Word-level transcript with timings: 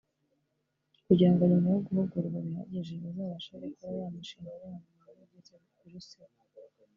kugira 1.05 1.31
ngo 1.31 1.43
nyuma 1.51 1.67
yo 1.75 1.79
guhugurwa 1.87 2.37
bihagije 2.45 2.93
bazabashe 3.03 3.51
gukora 3.63 3.93
ya 4.01 4.07
mishinga 4.15 4.51
yabo 4.61 4.67
mu 4.83 4.89
buryo 5.05 5.15
bwiza 5.27 5.53
biruseho 5.79 6.35